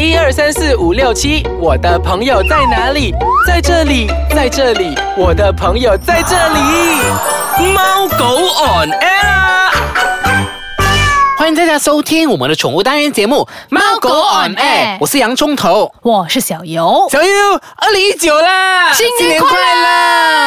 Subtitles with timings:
[0.00, 3.12] 一二三四五六七，我的朋友在哪里？
[3.46, 6.58] 在这里，在这里，我的朋友在这里。
[7.74, 9.70] 猫狗 on air 啊。
[11.36, 15.92] 欢迎大家收听我们的宠物单元节目《猫狗 on air》，我是洋葱头。
[16.00, 17.28] 我是小游，小游，
[17.76, 20.39] 二零一九啦，新年快乐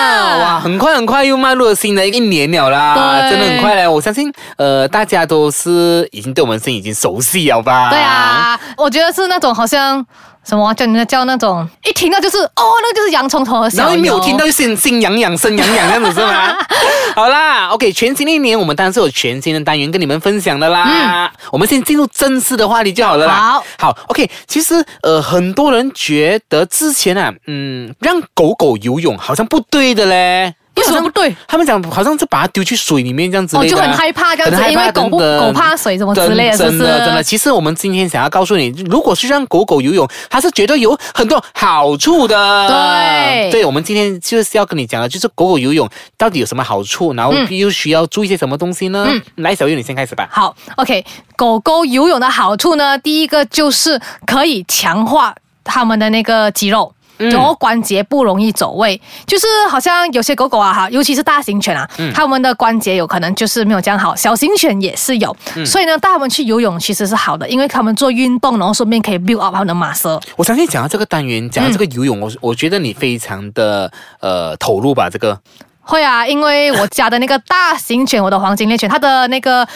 [0.84, 3.88] 快很快又迈入了新的一年了啦，真的很快嘞！
[3.88, 7.90] 我相信，呃，大家都是已经对我们声音已经熟悉了吧？
[7.90, 10.06] 对啊，我觉得是那种好像
[10.44, 12.52] 什么啊叫人家叫那种一听到就是哦，
[12.82, 16.54] 那个就是洋葱头和然后没有听到就心心痒痒、生痒痒这样子是吗？
[17.16, 20.84] 好啦，OK，全新的一年，我们当然是有全新的单元跟你们分享的啦。
[20.86, 23.34] 嗯我们先进入正式的话题就好了啦。
[23.34, 30.56] 好，好，OK，其实呃，很多人觉得之前啊，嗯，让狗狗游泳好像不对的嘞。
[30.76, 31.36] 为什么不对？
[31.48, 36.90] 他们讲好像是把它丢去水里面这样子哦，类的啊、就很害怕这样子因为狗不狗怕水什么之类的，是真不是？
[36.90, 42.68] 的真的，其实我们今天想要告诉你，如果是让狗狗游泳，它是绝对有很多好处的。
[42.68, 49.08] 对对，我们今天就是要跟你讲的，就是狗狗游泳到底有什么好处，然后嗯又需要注意些什么东西呢？
[49.36, 50.28] 来，小月你先开始吧。
[50.32, 56.94] 好，OK，狗狗游泳的好处呢，第一个就是可以强化它们的那个肌肉。
[57.30, 65.36] 然后关节不容易走位，就是好像有些狗狗啊哈，尤其是大型犬啊，它们的关节有可能就是没有这样好，小型犬也是有，
[65.66, 70.20] 所以呢，带它们去游泳其实是好的，因为它们做运动，然后顺便可以 build up 它们的马色。
[70.36, 75.40] 我相信讲到这个单元，讲到这个游泳，我我觉得你非常的呃投入吧，这个。
[75.82, 79.68] 会啊，因为我家的那个大型犬，我的黄金猎犬，它的那个。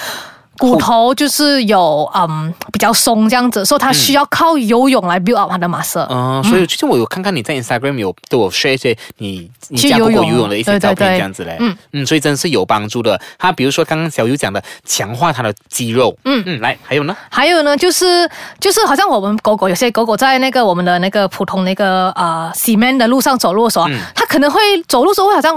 [0.58, 6.08] 骨头就是有嗯比较松这样子，所以它需要靠游泳来 build up 它的马色。
[6.09, 11.78] 嗯、所以最近我有看看你在 Instagram 有对我 share 一些你你去家狗狗游泳的一些对对照片对这样子嘞，嗯。
[11.94, 13.19] 嗯所以真是有帮助的。
[13.38, 16.44] 它比如说刚刚小优讲的，强化它的肌肉，嗯。
[16.45, 25.53] 嗯，来还有呢，还有呢，就是就是好像我们狗狗有些狗狗在那个我们的那个普通那个呃 cement 的路上走路的时候啊，它可能会走路的时候会好像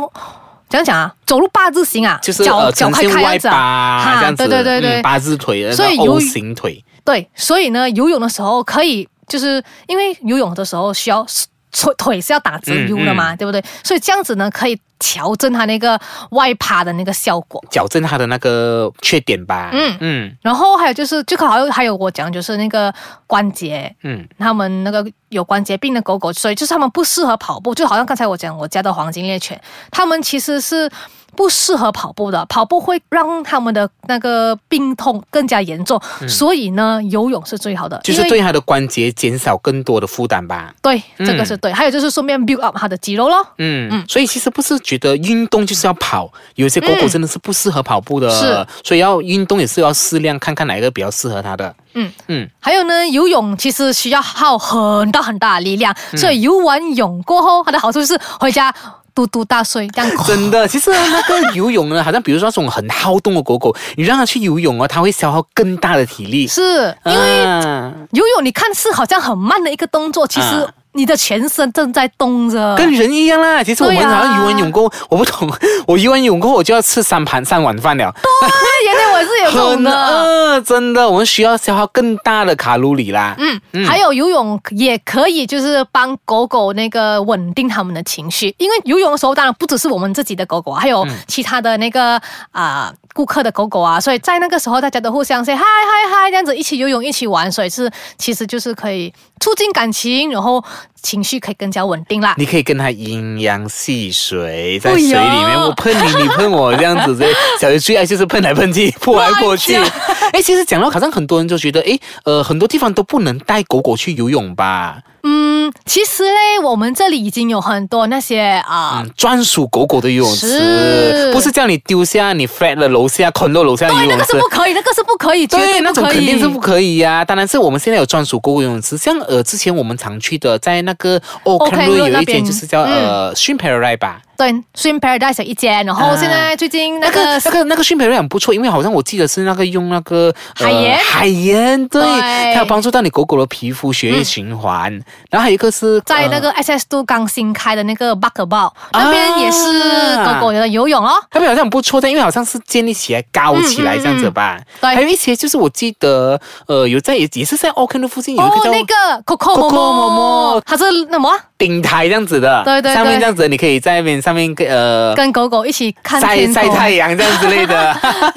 [0.71, 11.27] 怎样讲啊，走路八字形啊，就是脚呃脚开开样子啊，八这样子，对对对对、嗯八字腿，所以 O 型腿，对，所以呢，游泳的时候可以，就是因为游泳的时候需要
[11.73, 13.63] 腿腿是要打直 U 的嘛，对不对？
[13.83, 15.99] 所以这样子呢，可以调整它那个
[16.31, 17.63] 外趴的那个效果。
[17.71, 22.93] 矫正它的那个缺点吧，嗯嗯然后还有就是，就好像还有我讲就是那个
[23.27, 29.61] 关节，嗯，他们那个有关节病的狗狗，所以就是他们不适合跑步，就好像刚才我讲我家的黄金猎犬，
[29.91, 30.91] 他们其实是。
[31.37, 40.73] 不适合跑步的，跑步会让他们的那个病痛更加严重，所以呢，游泳是最好的，嗯就是对他的关节减少更多的负担吧。
[40.83, 41.73] 对，这个是对。
[41.73, 43.47] 还有就是顺便 build up 他的肌肉咯。
[43.59, 51.75] 嗯嗯，所以其实不是觉得运动就是要跑，有些狗狗真的是不适合跑步的，是所以要运动也是要适量，看看哪一个比较适合它的。
[51.95, 58.73] 嗯嗯，还有呢，游泳其实需要耗很大很大的力量，嗯所以游完泳过后，它的好处是回家
[59.15, 66.47] 嘟嘟大睡，这样真的，其实那个游泳呢，好像比如说那种很好动的狗狗，你让它去游泳哦，它会消耗更大的体力。
[66.47, 67.93] 是因为啊。
[68.13, 70.71] 游泳你看似好像很慢的一个动作，其实啊。
[70.93, 72.75] 你的全身正在动着。
[72.75, 75.49] 跟人一样啦，其实我们好像游完泳过后，我不懂，
[75.87, 78.51] 我游完泳过后我就要吃三盘三碗饭了，对，
[78.87, 79.93] 原来可是有这种很。
[79.93, 83.37] 饿，真的，我们需要消耗更大的卡路里啦。
[83.39, 92.21] 嗯，还有游泳也可以，就是帮狗狗那个稳定它们的情绪，因为游泳的时候，当然不只是我们自己的狗狗，还有其他的那个
[92.51, 100.63] 啊、顾客的狗狗啊，所以在那个时候，大家都互相 say 嗨嗨嗨，这样子一起游泳，一起玩，所以是其实就是可以促进感情，然后
[101.03, 102.35] 情绪可以更加稳定啦。
[102.39, 107.17] 你可以跟它阴阳戏水，在哎水里呀面，我喷你，你喷我，这样子。
[107.17, 109.91] 所以小鱼最爱就是喷来喷去， 扑来扑去乱。
[110.33, 114.99] 哎，其实讲到好像很多人就觉得，哎，呃，很多地方都不能带狗狗去游泳吧？
[115.23, 119.03] 嗯，其实嘞，我们这里已经有很多那些啊。
[119.05, 124.41] 嗯，专属狗狗的游泳池，不是叫你丢下你 flat 的楼下 condo 楼下的游对，那泳池个是。
[124.41, 126.05] 不可以，那个是不可以，对对，那种。
[126.11, 134.21] 肯定是不可以呀、当然是我们现在有专属狗狗游泳池，像呃之前我们常去的，在那个 o k Oakland 有一间就是叫、呃 Swim Paradise 吧。
[134.37, 144.99] 对，Swim Paradise 一间，然后啊现在最近那那个个那个那个 Swim Paradise 很不错，因为好像我记得是那个用那个、呃海盐海盐对，对它有帮助到你狗狗的皮肤、血液循环。
[145.31, 151.13] 然后还有一个是呃在那个 SS 都刚新开的那个 b u c k e b a l l 那边也是狗狗的游泳哦。
[151.33, 154.57] 那边好像很不错的，因为好像是建立起来、高起来这样子吧。
[154.59, 154.95] 嗯对。
[154.95, 165.15] 还有一些就是我记得，呃，有在也也是在 o k 的附近有一哦个叫、，那个 Coco Coco Momo，Momo 它是那么啊顶台这样子的，对对对上面这样子，你可以在那边上面呃。
[165.15, 167.95] 跟狗狗一起看晒晒太阳这样之类的。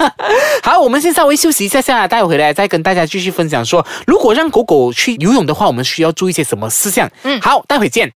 [0.62, 7.10] 好，我们先稍微休息一下下，待会回来再跟大家继续分享说，如果让狗狗去游泳的话，我们需要注意些什么事项。
[7.22, 8.12] 嗯，好，待会见。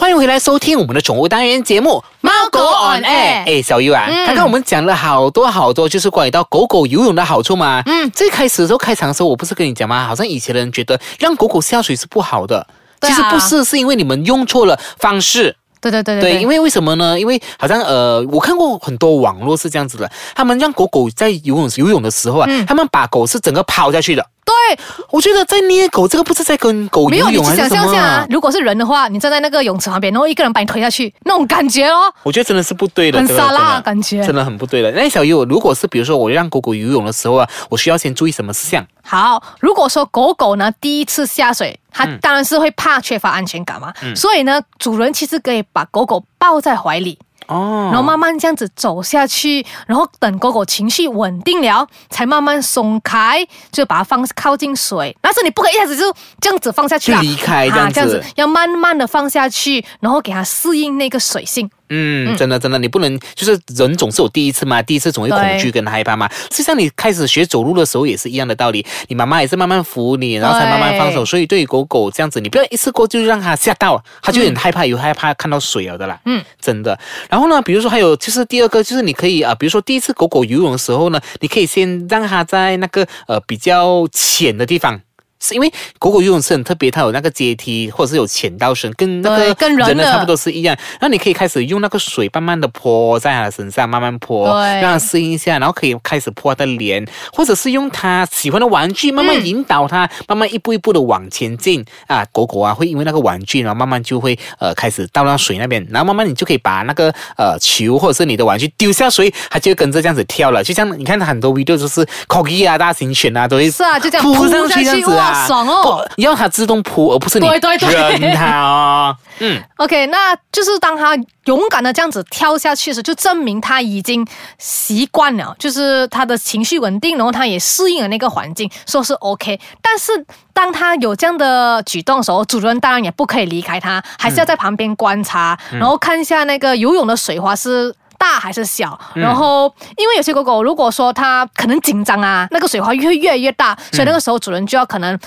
[0.00, 1.90] 欢迎回来收听我们的宠物单元节目
[2.20, 7.82] 《猫狗 on air 哎，小优啊，嗯刚刚我们讲了好多好多，就是关于到狗狗游泳的好处嘛。
[7.86, 10.04] 嗯，最开始的时候，开场的时候，我不是跟你讲吗？
[10.06, 12.66] 好像以前的人觉得让狗狗下水是不好的。
[13.00, 15.56] 其实不是，是因为你们用错了方式。
[15.80, 17.18] 对对对对，因为为为什么呢？
[17.18, 24.26] 因为好像呃，我看过很多网络是这样子的，他们让狗狗在游泳游泳的时候啊，嗯他们把狗是整个抛下去的。
[24.48, 24.78] 对，
[25.10, 34.90] 我觉得在捏狗这个不是在跟狗没有你去游泳还是什么想象一下啊啊？，如果是人的话，你站在那个泳池旁边，然后一个人把你推下去，那种感觉哦，我觉得真的是不对的，很这个沙拉的感觉真的很不对的。
[34.92, 38.86] 那小优，如果是比如说我让狗狗游泳的时候啊，我需要先注意什么事项？
[39.02, 47.18] 好，如果说狗狗呢第一次下水，它嗯当然是会怕缺乏安全感嘛，所以呢，主人其实可以把狗狗抱在怀里，
[47.48, 55.16] 哦然后慢慢这样子走下去，然后等狗狗情绪稳定了，才慢慢松开，就把它放靠近水。
[55.20, 61.70] 但是你不可以一下子就这样子放下去啊，就离开这样啊，这样子子要慢慢的放下去，然后给它适应那个水性。
[61.90, 66.28] 嗯，真的真的，你不能就是人总是有第一次嘛，第一次总会恐惧跟害怕嘛。
[66.50, 71.24] 就像你开始学走路的时候也是一样的道理，你妈妈也是慢慢扶你，然后才慢慢放手。
[71.24, 76.20] 所以对于狗狗这样子，你不要一次过就让它吓到，它就有点害怕，有害怕看到水了的啦。
[76.24, 76.98] 嗯，真的。
[77.28, 85.00] 然后呢，比如说还有就是第二个，就是你可以啊、比如说第一次狗狗游泳的时候呢，你可以先让它在那个呃比较浅的地方。
[85.40, 90.76] 是因为狗狗游泳是很特别，它有那个阶梯，或者是有潜到深，跟那个跟人的差不多是一样。
[91.00, 102.24] 然后你可以开始用那个水慢慢的泼在它的身上，慢慢泼，对让它适应一下，然后可以开始泼它的脸，或者是用它喜欢的玩具慢慢引导它，慢慢一步一步的往前进啊。
[102.32, 110.62] 狗狗啊会因为那个玩具，然后慢慢就会呃开始到那水那边，然后慢慢你就可以把那个呃球或者是你的玩具丢下水，它就会跟着这样子跳了。
[110.62, 116.04] 就像你看很多 video 就是 corgi 啊、大型犬啊，都会是啊，就这样扑 扑上去这样，子啊哇，，爽哦！
[116.14, 119.16] 不要它自动扑，而不是你对对对扔它哦。
[119.40, 124.26] 嗯，OK，那就是当它勇敢的这样子跳下去时，就证明它已经
[124.58, 129.60] 习惯了，就是它的情绪稳定，然后它也适应了那个环境，说是 OK。
[129.80, 130.12] 但是
[130.52, 137.94] 当它有这样的举动的时候，主人当然也不可以离开它，还是要在旁边观察，然后看一下那个游泳的水花是。
[138.18, 138.98] 大还是小？
[139.14, 145.18] 然后，因为有些狗狗，如果说它可能紧张啊，那个水花越越来越大，所以那个时候主人就要可能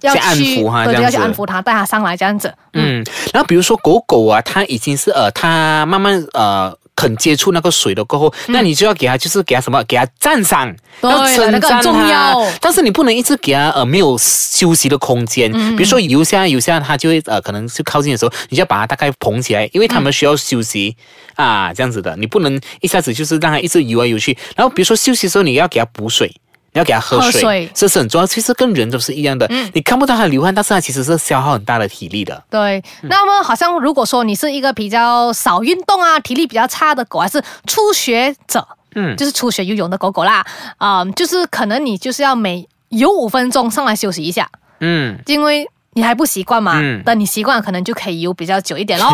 [0.00, 2.52] 要去安去对对，要去安抚它，带它上来这样子。
[2.72, 9.82] 嗯，然后比如说狗狗啊，它已经是呃，它慢慢呃肯接触那个水了过后，那你就要给他就是给他什么？
[9.84, 12.46] 给他赞赏，嗯对要称那个重要。
[12.60, 15.50] 但是你不能一直给他呃没有休息的空间。
[15.54, 20.94] 嗯比如说游下游下，他就会呃可能是靠近的时候，你就要把它大概捧起来，因为他们需要休息、
[21.36, 22.14] 啊，这样子的。
[22.16, 24.36] 你不能一下子就是让它一直游来游去。
[24.54, 26.30] 然后比如说休息的时候，你要给它补水。
[26.72, 27.70] 你要给它喝水，喝水。
[27.74, 28.26] 这是很重要。
[28.26, 32.42] 其实跟人都是一样的，你看不到它流汗，但是它其实是消耗很大的体力的。
[32.48, 39.16] 对，那么好像如果说你是一个比较少运动啊、体力比较差的狗，还是初学者，嗯。
[39.16, 40.44] 就是初学游泳的狗狗啦，
[40.78, 44.48] 啊、就是可能你就是要每游五分钟上来休息一下，
[44.80, 45.68] 嗯，因为
[46.00, 49.06] 你还不习惯嘛，嗯等你习惯，可能就可以游比较久一点喽。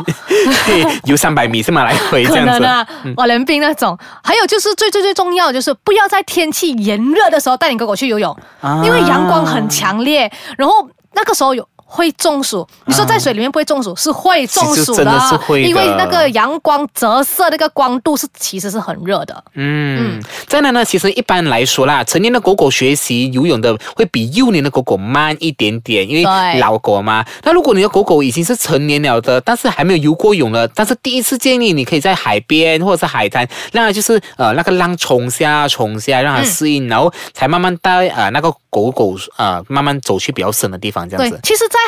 [1.04, 1.82] 游三百米是吗？
[1.82, 2.60] 来回这可样子。
[2.62, 2.86] 能啊，
[3.16, 3.98] 瓦伦冰那种。
[4.22, 11.66] 还有就是最最最重要的就是不要在天气炎热的时候带你狗狗去游泳，啊因为阳光很强烈，然后那个时候有。
[11.88, 15.20] 会中暑，你说在水里面不会中暑，是会中暑的。
[15.20, 15.69] 是会的。
[15.69, 19.44] 因为那个阳光折射那个光度是其实是很热的。
[19.55, 27.24] 嗯，再来呢，其实一般来说啦，成年的狗狗学习游泳的会比幼年的狗狗慢一点点，因为老狗嘛。
[27.44, 41.30] 那如果你的狗狗已经是成年了的，但是还没有游过泳了，但是第一次建议你可以在海边或者是海滩，让它就是呃那个浪冲下冲下，让它适应，然后才慢慢带呃那个狗狗呃慢慢走去比较深的地方，这样子，。
[41.30, 41.78] 对其实在，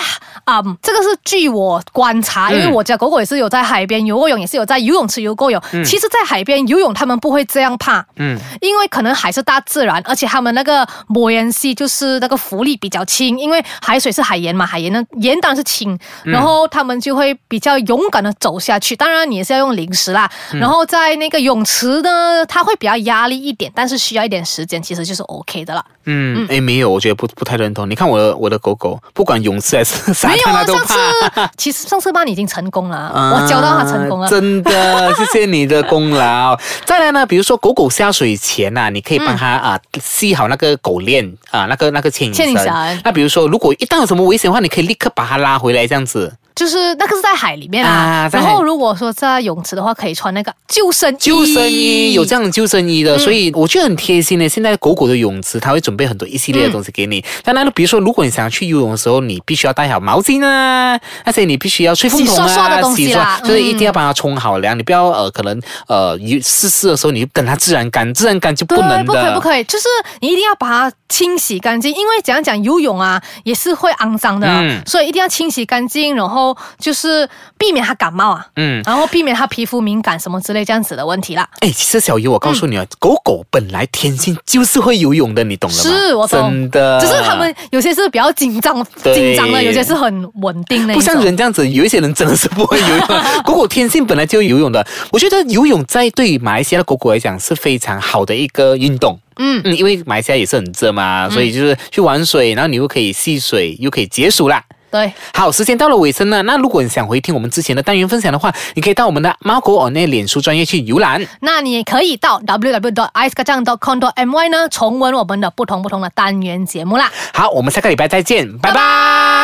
[0.45, 5.63] 啊、这个是据我观察，因为嗯我家狗狗也是有在海边游过泳，也是有在游泳池游过泳。
[5.85, 18.97] 其实，在海边游泳，他们不会这样怕，嗯，因为可能海是大自然，而且他们那个摩岩系就是那个浮力比较轻，因为海水是海盐嘛，海盐的盐当然是轻，然后他们就会比较勇敢的走下去。
[18.97, 20.31] 当然，你也是要用零食啦。
[20.53, 25.85] 然后在那个泳池呢，它会比较压力一点，但是需要一点时间，其实就是 OK 的了。
[26.07, 27.89] 嗯，哎，没有，我觉得不不太认同。
[27.89, 30.77] 你看我的我的狗狗，不管勇士还是 沙没有啊，上。
[30.87, 30.95] 次
[31.57, 34.29] 其实上次班已经成功了，啊我教到他成功了。
[34.29, 36.59] 真的， 谢谢你的功劳。
[36.85, 42.09] 再来呢，比如说狗狗下水前呐、你可以帮它啊系好那个狗链啊，那个那个。
[42.19, 42.67] 牵引绳
[43.05, 46.35] 那比如说，如果一旦有什么危险的话，你可以立刻把它拉回来，这样子。
[46.59, 48.27] 就是那个是在海里面啊。
[48.27, 51.17] 啊然后如果说在泳池的话，可以穿那个救生衣。
[51.19, 54.49] 救生衣有这样的救生衣的，嗯所以我觉得很贴心的。
[54.49, 57.25] 现在狗狗的泳池，它会准备很多一系列的东西给你。
[57.45, 64.77] 当然了，比如说，如果你想要去游泳的时候，你必须要带好毛巾啊，而且你必须要吹风筒啊，洗刷刷的东西洗刷啦就是一定要嗯帮它冲好凉。
[64.79, 69.87] 你不要呃，可能呃一试试的时候，你就等它自然干，自然干就不对，能不可以，不可以，就是
[70.21, 76.48] 你一定要把它清洗干净，因为怎样讲游泳啊也是会肮脏的，嗯所以一定要清洗干净，然后
[76.79, 77.29] 就是
[77.59, 81.47] 避免它感冒啊，嗯，然后避免它皮肤敏感什么之类这样子的问题啦。
[81.61, 85.83] 哎，其实小鱼，我告诉你啊，狗狗本来天性就是会游泳的，你懂了吗？
[85.83, 91.19] 是我懂真的，只是他们有些是比较紧张紧张的，有些是很稳定的，不像。
[91.19, 93.07] 人这样子，有一些人真的是不会游泳。
[93.43, 99.19] 狗狗天性本来就游泳的，我觉得游泳在对于马来西亚的狗狗来讲是非常好的一个运动。
[99.41, 104.63] 嗯，嗯，因为马来西亚也是很热嘛，所以就是去玩水，然后你又可以戏水，又可以解暑啦。
[104.91, 106.43] 对，好，时间到了尾声了。
[106.45, 111.25] 那如果你想回听我们之前的单元分享的话，你可以到我们的猫狗 on air 脸书专业去游览。
[111.41, 117.11] 那你也可以到 www.icekacang.com.my 呢，重温我们的不同不同的单元节目啦。
[117.35, 118.75] 好，我们下个礼拜再见，拜拜。
[118.75, 119.38] 拜